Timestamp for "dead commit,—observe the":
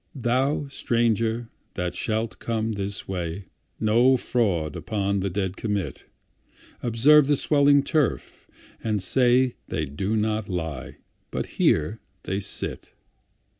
5.29-7.35